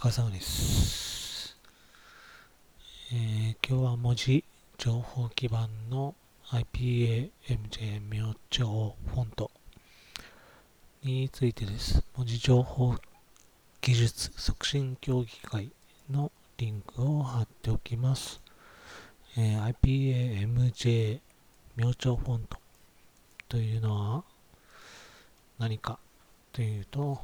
[0.00, 1.58] 疲れ様です。
[3.12, 4.44] えー今日は文字
[4.78, 6.14] 情報基盤の
[6.48, 9.50] IPAMJ 明朝フォント
[11.02, 12.02] についてです。
[12.16, 12.96] 文字情報
[13.82, 15.70] 技術促進協議会
[16.08, 18.40] のリンクを貼っておきます。
[19.36, 21.20] えー IPAMJ
[21.76, 22.56] 明朝フォント
[23.50, 24.24] というのは
[25.58, 25.98] 何か
[26.54, 27.20] というと、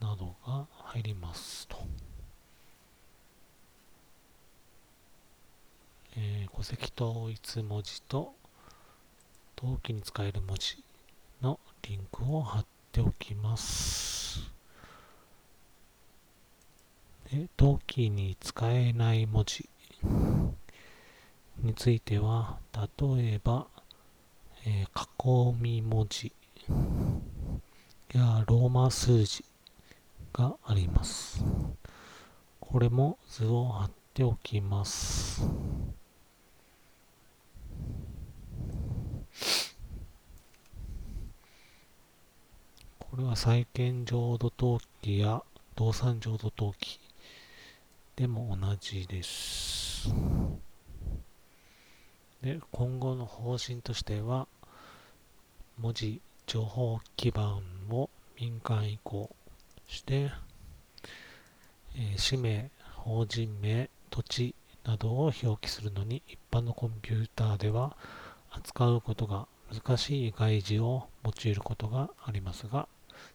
[0.00, 1.76] などが入りますと。
[6.16, 8.32] えー戸籍統一文字と
[9.58, 10.82] 登記に使える文字
[11.42, 14.50] のリンクを貼っておきます。
[17.30, 19.68] で登記に使えない文字
[21.64, 22.58] については、
[22.98, 23.66] 例えば、
[24.66, 26.32] えー囲み文字
[28.12, 29.42] やローマ数字
[30.34, 31.42] があります。
[32.60, 35.48] これも図を貼っておきます。
[42.98, 45.42] これは債権浄土登記や
[45.76, 47.00] 動産浄土登記
[48.16, 50.14] でも同じです。
[52.44, 54.46] で、今後の方針としては、
[55.78, 59.34] 文字情報基盤を民間移行
[59.88, 60.30] して、
[61.96, 67.96] えー氏名、法人名、土地などを表記するのに一般のコンピューターでは
[68.50, 72.88] 扱うことが難しい外事を用いることがありますが、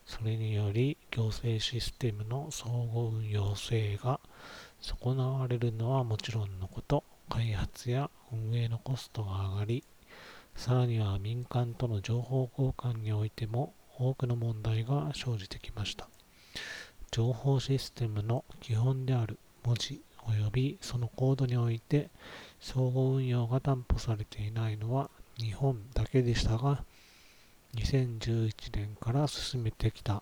[0.06, 4.20] それにより行政システムの相互運用性が
[4.80, 7.03] 損なわれるのはもちろんのこと、
[7.40, 9.86] 開発や運営のコストが上がり、
[10.58, 16.10] さらには民間との情報交換においても多くの問題が生じてきました。
[17.12, 22.10] 情報システムの基本である文字及びそのコードにおいて
[22.60, 26.84] 相互運用が担保されていないのは日本だけでしたが、
[27.76, 30.22] 2011年から進めてきた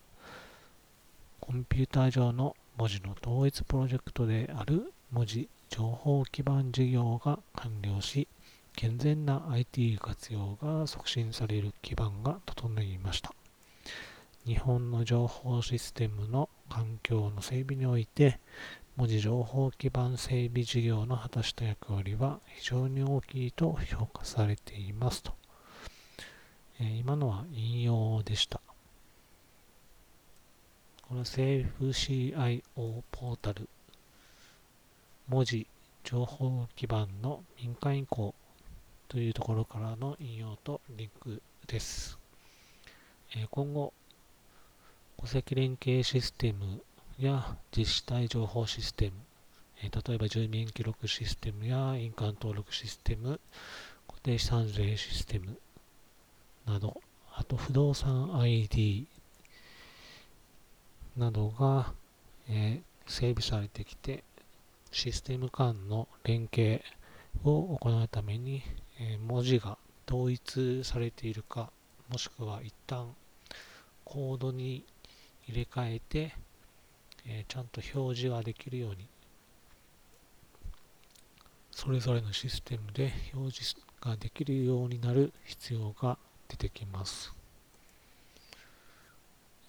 [1.40, 8.28] コンピューター上の文字の統一プロジェクトである文字情報基盤事業が完了し、
[8.76, 13.34] 健全な IT 活用が促進される基盤が整いました。
[14.46, 18.40] 日本の情報システムの環境の整備において、
[18.98, 25.34] 文字情報基盤整備事業の果たした役割は非常に大きいと評価されていますと。
[26.80, 28.60] えー今のは引用でした。
[31.08, 32.62] この政府 CIO
[33.12, 33.70] ポータル
[35.30, 35.68] 文字
[36.06, 38.34] 情報基盤の民間移行
[39.10, 42.18] というところからの引用とリンクです。
[43.36, 43.92] え今後、
[45.20, 46.82] 戸籍連携システム
[47.20, 49.12] や自治体情報システム、
[49.84, 53.42] え例えば住民記録システムや印鑑登録システム、
[54.08, 55.58] 固定資産税システム
[56.66, 57.02] など、
[57.34, 59.06] あと不動産 ID
[61.18, 61.94] などが、
[62.48, 64.24] え整備されてきて、
[64.92, 66.82] システム間の連携
[67.44, 68.64] を行うために、
[69.00, 71.72] え文字が統一されているか、
[72.10, 73.14] もしくは一旦
[74.04, 74.86] コードに
[75.48, 76.34] 入れ替えて、
[77.26, 79.08] えちゃんと表示ができるように、
[81.72, 86.18] それぞれのシステムで表示ができるようになる必要が
[86.48, 87.34] 出てきます。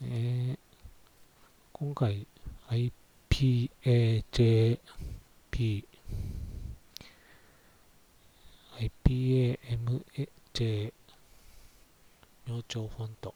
[0.02, 0.58] えー、
[1.72, 2.26] 今回
[3.38, 4.80] IPAJP
[9.06, 10.92] IPAMJ
[12.48, 13.34] 明朝フォント。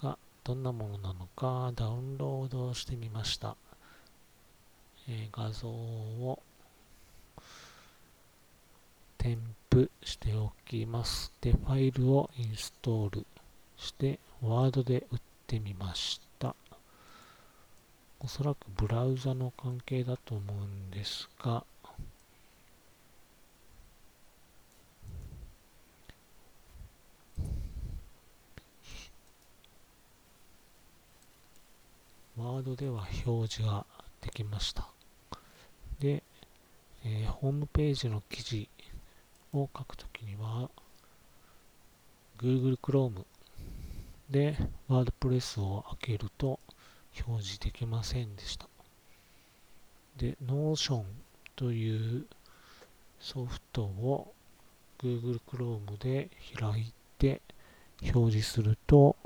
[0.00, 3.54] がどんなものなのかダウンロードしてみました、
[5.06, 6.42] えー、画像を
[9.18, 9.38] 添
[9.70, 11.34] 付しておきます。
[11.42, 13.26] でファイルをインストール
[13.76, 16.27] してワードで打ってみました。
[18.20, 21.64] おそらくブラウザの関係だと思うんですが
[32.38, 33.84] ワードでは表示が
[34.20, 34.88] できました。
[35.98, 36.22] で、
[37.04, 38.68] えー、ホームページの記事
[39.52, 40.70] を書くときには、
[42.38, 43.24] Google Chrome
[44.30, 44.56] で
[44.88, 46.60] WordPress を開けると
[47.26, 48.68] 表示できませんでした。
[50.16, 51.04] で、Notion
[51.56, 52.26] という
[53.20, 54.32] ソフトを
[54.98, 56.28] Google Chrome で
[56.58, 57.40] 開いて
[58.14, 59.16] 表示すると、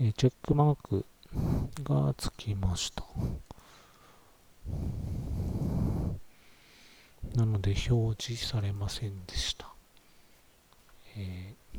[0.00, 1.04] えチェックマーク
[1.84, 3.04] がつきました。
[7.36, 9.72] なので表示されませんでした。
[11.16, 11.78] えー、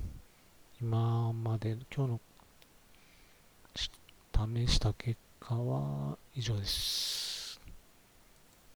[0.81, 2.19] 今まで今日の
[4.47, 7.32] 試した結果は以上です。